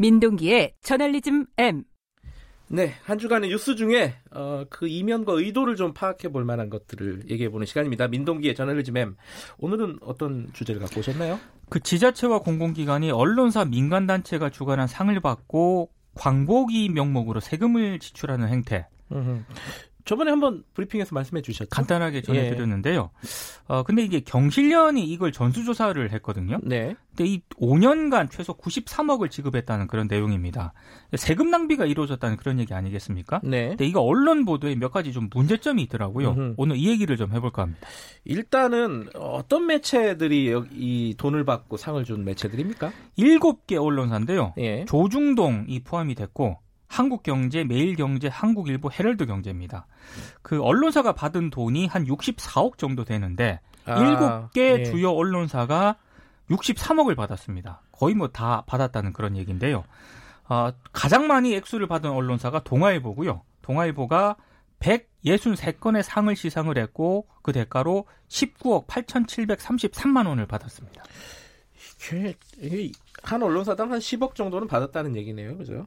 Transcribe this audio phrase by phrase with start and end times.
[0.00, 1.84] 민동기의 저널리즘 M.
[2.68, 7.50] 네, 한 주간의 뉴스 중에 어, 그 이면과 의도를 좀 파악해 볼 만한 것들을 얘기해
[7.50, 8.08] 보는 시간입니다.
[8.08, 9.16] 민동기의 저널리즘 M.
[9.58, 11.38] 오늘은 어떤 주제를 갖고 오셨나요?
[11.68, 18.88] 그 지자체와 공공기관이 언론사 민간 단체가 주관한 상을 받고 광복이 명목으로 세금을 지출하는 행태.
[20.10, 21.68] 저번에 한번 브리핑에서 말씀해 주셨죠.
[21.70, 23.10] 간단하게 전해드렸는데요.
[23.14, 23.72] 예.
[23.72, 26.58] 어, 근데 이게 경실련이 이걸 전수조사를 했거든요.
[26.64, 26.96] 네.
[27.10, 30.72] 근데 이 5년간 최소 93억을 지급했다는 그런 내용입니다.
[31.16, 33.40] 세금 낭비가 이루어졌다는 그런 얘기 아니겠습니까?
[33.44, 33.68] 네.
[33.68, 36.30] 근데 이거 언론 보도에 몇 가지 좀 문제점이 있더라고요.
[36.30, 36.54] 음흠.
[36.56, 37.86] 오늘 이 얘기를 좀 해볼까 합니다.
[38.24, 42.90] 일단은 어떤 매체들이 이 돈을 받고 상을 준 매체들입니까?
[43.16, 44.54] 7개 언론사인데요.
[44.58, 44.84] 예.
[44.86, 46.58] 조중동이 포함이 됐고
[46.90, 49.86] 한국경제, 매일경제, 한국일보, 헤럴드경제입니다.
[50.42, 54.84] 그 언론사가 받은 돈이 한 64억 정도 되는데 아, 7개 네.
[54.84, 55.96] 주요 언론사가
[56.50, 57.80] 63억을 받았습니다.
[57.92, 59.84] 거의 뭐 다 받았다는 그런 얘기인데요.
[60.48, 63.42] 어, 가장 많이 액수를 받은 언론사가 동아일보고요.
[63.62, 64.34] 동아일보가
[64.80, 71.04] 163건의 상을 시상을 했고 그 대가로 19억 8,733만 원을 받았습니다.
[72.58, 72.90] 이게
[73.22, 75.56] 한 언론사당 한 10억 정도는 받았다는 얘기네요.
[75.56, 75.86] 그죠?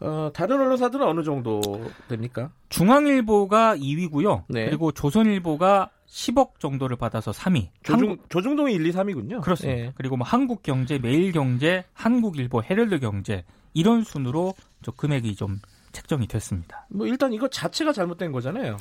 [0.00, 1.60] 어, 다른 언론사들은 어느 정도
[2.08, 2.50] 됩니까?
[2.70, 4.44] 중앙일보가 2위고요.
[4.48, 4.66] 네.
[4.66, 7.68] 그리고 조선일보가 10억 정도를 받아서 3위.
[7.82, 8.30] 조중, 한국...
[8.30, 9.42] 조중동이 1, 2, 3위군요.
[9.42, 9.82] 그렇습니다.
[9.82, 9.92] 네.
[9.94, 15.60] 그리고 뭐 한국경제, 매일경제, 한국일보, 헤럴드경제 이런 순으로 저 금액이 좀
[15.92, 16.86] 책정이 됐습니다.
[16.88, 18.76] 뭐 일단 이거 자체가 잘못된 거잖아요.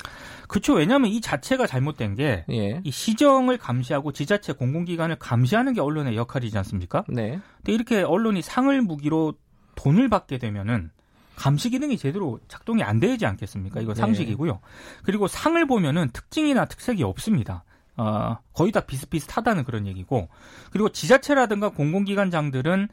[0.48, 0.74] 그렇죠.
[0.74, 2.82] 왜냐하면 이 자체가 잘못된 게이 예.
[2.86, 7.04] 시정을 감시하고 지자체 공공기관을 감시하는 게 언론의 역할이지 않습니까?
[7.08, 7.40] 네.
[7.58, 9.34] 근데 이렇게 언론이 상을 무기로
[9.76, 10.92] 돈을 받게 되면은
[11.40, 13.80] 감시 기능이 제대로 작동이 안 되지 않겠습니까?
[13.80, 14.02] 이거 네.
[14.02, 14.52] 상식이고요.
[14.52, 14.60] 네.
[15.04, 17.64] 그리고 상을 보면은 특징이나 특색이 없습니다.
[17.96, 20.28] 어, 거의 다 비슷비슷하다는 그런 얘기고
[20.72, 22.90] 그리고 지자체라든가 공공기관장들은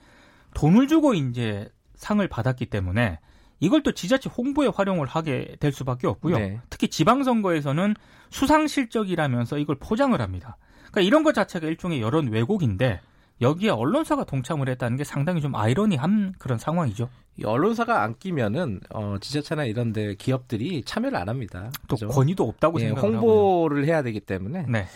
[0.55, 3.19] 돈을 주고 이제 상을 받았기 때문에
[3.59, 6.39] 이걸 또 지자체 홍보에 활용을 하게 될 수밖에 없고요.
[6.39, 6.61] 네.
[6.71, 7.95] 특히 지방선거에서는
[8.31, 10.57] 수상 실적이라면서 이걸 포장을 합니다.
[10.93, 13.01] 그러니까 이런 것 자체가 일종의 여론 왜곡인데
[13.41, 17.09] 여기에 언론사가 동참을 했다는 게 상당히 좀 아이러니한 그런 상황이죠.
[17.45, 21.71] 언론사가 안 끼면은 어, 지자체나 이런데 기업들이 참여를 안 합니다.
[21.87, 22.09] 또 그죠?
[22.09, 23.93] 권위도 없다고 예, 생각을 홍보를 하고요.
[23.93, 24.65] 해야 되기 때문에.
[24.69, 24.87] 네.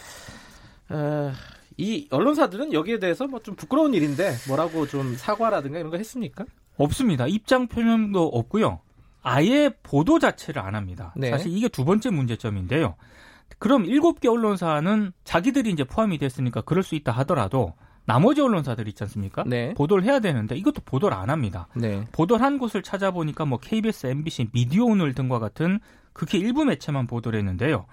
[0.88, 1.32] 어,
[1.76, 6.44] 이 언론사들은 여기에 대해서 뭐 좀 부끄러운 일인데 뭐라고 좀 사과라든가 이런 거 했습니까?
[6.78, 7.26] 없습니다.
[7.26, 8.80] 입장 표명도 없고요.
[9.22, 11.12] 아예 보도 자체를 안 합니다.
[11.16, 11.28] 네.
[11.30, 12.96] 사실 이게 두 번째 문제점인데요.
[13.58, 17.74] 그럼 일곱 개 언론사는 자기들이 이제 포함이 됐으니까 그럴 수 있다 하더라도
[18.10, 19.44] 나머지 언론사들 있지 않습니까?
[19.46, 19.72] 네.
[19.74, 21.68] 보도를 해야 되는데 이것도 보도를 안 합니다.
[21.76, 22.04] 네.
[22.10, 25.78] 보도를 한 곳을 찾아보니까 뭐 KBS, MBC, 미디어오늘 등과 같은
[26.12, 27.86] 극히 일부 매체만 보도를 했는데요.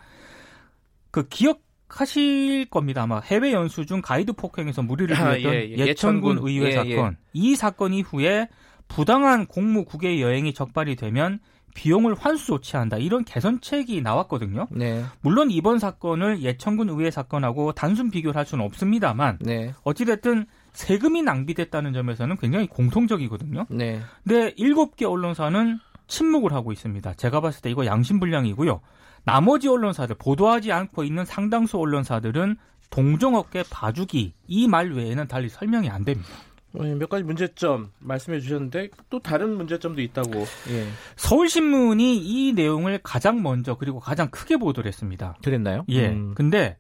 [1.12, 3.04] 그 기억하실 겁니다.
[3.04, 5.76] 아마 해외 연수 중 가이드 폭행에서 무리를 아, 빚었던 아, 예, 예.
[5.78, 7.12] 예 천군 의회 예, 사건.
[7.12, 7.18] 예.
[7.34, 8.50] 이 사건 이후에
[8.88, 11.40] 부당한 공무 국외 여행이 적발이 되면
[11.78, 14.68] 비용을 환수 조치한다 이런 개선책이 나왔거든요.
[14.72, 15.06] 네.
[15.22, 19.76] 물론 이번 사건을 예천군 의회 사건하고 단순 비교를 할 수는 없습니다만 네.
[19.84, 23.68] 어찌됐든 세금이 낭비됐다는 점에서는 굉장히 공통적이거든요.
[23.70, 24.02] 네.
[24.24, 27.14] 근데 일곱 개 언론사는 침묵을 하고 있습니다.
[27.14, 28.82] 제가 봤을 때 이거 양심불량이고요.
[29.24, 32.58] 나머지 언론사들 보도하지 않고 있는 상당수 언론사들은
[32.90, 36.30] 동종업계 봐주기 이 말 외에는 달리 설명이 안 됩니다.
[36.74, 40.40] 어, 예, 몇 가지 문제점 말씀해 주셨는데 또 다른 문제점도 있다고.
[40.70, 40.88] 예.
[41.16, 45.36] 서울신문이 이 내용을 가장 먼저 그리고 가장 크게 보도를 했습니다.
[45.44, 45.86] 그랬나요?
[45.90, 46.10] 예.
[46.10, 46.34] 음.
[46.36, 46.78] 근데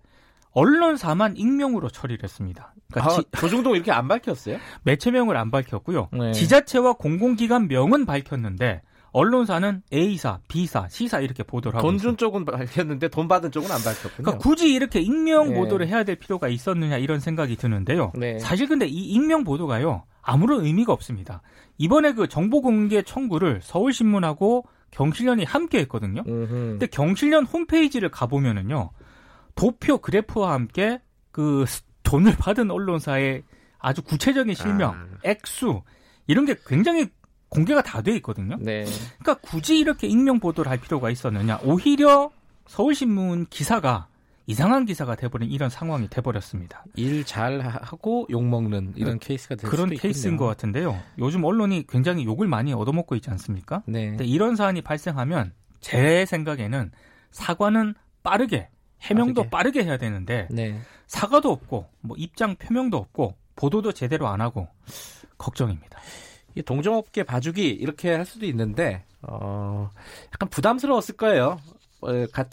[0.51, 2.73] 언론사만 익명으로 처리를 했습니다.
[2.91, 4.57] 그러니까 아, 지, 조중동 이렇게 안 밝혔어요?
[4.83, 6.09] 매체명을 안 밝혔고요.
[6.11, 6.31] 네.
[6.31, 8.81] 지자체와 공공기관 명은 밝혔는데
[9.11, 14.11] 언론사는 A사, B사, C사 이렇게 보도를 하고 돈준 쪽은 밝혔는데 돈 받은 쪽은 안 밝혔군요.
[14.17, 15.55] 그러니까 굳이 이렇게 익명 네.
[15.55, 18.11] 보도를 해야 될 필요가 있었느냐 이런 생각이 드는데요.
[18.15, 18.39] 네.
[18.39, 21.41] 사실 근데 이 익명 보도가요 아무런 의미가 없습니다.
[21.77, 26.23] 이번에 그 정보 공개 청구를 서울신문하고 경실련이 함께 했거든요.
[26.27, 26.49] 음흠.
[26.49, 28.91] 근데 경실련 홈페이지를 가보면은요
[29.55, 30.99] 도표 그래프와 함께
[31.31, 31.65] 그
[32.03, 33.43] 돈을 받은 언론사의
[33.79, 35.07] 아주 구체적인 실명, 아.
[35.23, 35.81] 액수
[36.25, 37.07] 이런 게 굉장히
[37.49, 38.57] 공개가 다 돼 있거든요.
[38.59, 38.85] 네.
[39.19, 41.59] 그러니까 굳이 이렇게 익명 보도를 할 필요가 있었느냐?
[41.63, 42.29] 오히려
[42.67, 44.07] 서울신문 기사가
[44.45, 46.83] 이상한 기사가 돼버린 이런 상황이 돼버렸습니다.
[46.95, 49.27] 일 잘 하고 욕 먹는 이런 네.
[49.27, 50.37] 케이스가 될 그런 케이스인 있겠네요.
[50.39, 50.97] 것 같은데요.
[51.19, 53.83] 요즘 언론이 굉장히 욕을 많이 얻어먹고 있지 않습니까?
[53.85, 54.09] 네.
[54.09, 56.91] 근데 이런 사안이 발생하면 제 생각에는
[57.31, 58.69] 사과는 빠르게
[59.01, 59.49] 해명도 빠르게,
[59.79, 60.79] 빠르게 해야 되는데 네.
[61.07, 64.67] 사과도 없고 뭐 입장 표명도 없고 보도도 제대로 안 하고
[65.37, 65.99] 걱정입니다.
[66.63, 69.89] 동종업계 봐주기 이렇게 할 수도 있는데 어,
[70.33, 71.59] 약간 부담스러웠을 거예요.
[72.01, 72.09] 어,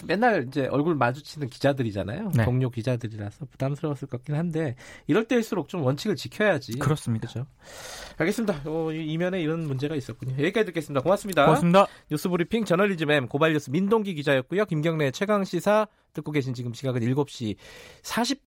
[0.07, 2.33] 맨날 이제 얼굴 마주치는 기자들이잖아요.
[2.35, 2.45] 네.
[2.45, 4.75] 동료 기자들이라서 부담스러웠을 것 같긴 한데
[5.07, 6.79] 이럴 때일수록 좀 원칙을 지켜야지.
[6.79, 7.29] 그렇습니다.
[7.29, 7.47] 그렇죠.
[8.17, 8.63] 알겠습니다.
[8.65, 10.33] 어, 이면에 이런 문제가 있었군요.
[10.33, 11.03] 여기까지 듣겠습니다.
[11.03, 11.45] 고맙습니다.
[11.45, 11.87] 고맙습니다.
[12.11, 14.65] 뉴스 브리핑 저널리즘 M 고발뉴스 민동기 기자였고요.
[14.65, 17.57] 김경래 최강 시사 듣고 계신 지금 시각은 7시
[18.03, 18.43] 40